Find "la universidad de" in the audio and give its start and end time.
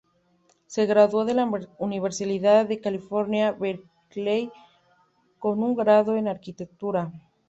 1.35-2.81